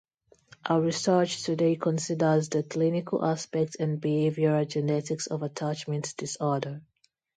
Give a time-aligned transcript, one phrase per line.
[0.65, 6.81] Her research today considers the clinical aspects and behavioural genetics of attachment disorder.